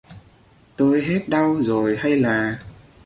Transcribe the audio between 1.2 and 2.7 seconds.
đau rồi hay là